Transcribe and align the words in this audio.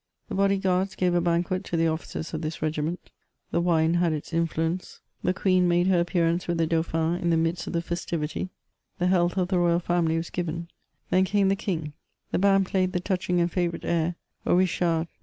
«The 0.29 0.33
body 0.33 0.57
guards 0.57 0.95
gave 0.95 1.13
a 1.13 1.21
banquet 1.21 1.63
to 1.65 1.77
the 1.77 1.85
officers 1.85 2.33
of 2.33 2.41
this 2.41 2.59
regiment— 2.59 3.11
the 3.51 3.61
wine 3.61 3.93
had 3.93 4.13
its 4.13 4.33
in* 4.33 4.47
fluence; 4.47 4.99
the 5.23 5.31
queen 5.31 5.67
made 5.67 5.85
her 5.85 5.99
appearance 5.99 6.47
with 6.47 6.57
the 6.57 6.65
dauphin 6.65 7.19
in 7.21 7.29
the 7.29 7.37
midst 7.37 7.67
of 7.67 7.73
the 7.73 7.83
festivity; 7.83 8.49
the 8.97 9.05
health 9.05 9.37
of 9.37 9.49
the 9.49 9.59
royal 9.59 9.79
family 9.79 10.17
was 10.17 10.31
given; 10.31 10.69
CHATEAUBRIAND, 11.11 11.27
213 11.27 11.35
then 11.41 11.45
came 11.45 11.49
the 11.49 11.55
king; 11.85 11.93
the 12.31 12.39
band 12.39 12.65
played 12.65 12.93
the 12.93 12.99
touching 12.99 13.39
and 13.39 13.51
favourite 13.51 13.85
air:" 13.85 14.15
O 14.47 14.55
Richard^. 14.55 15.05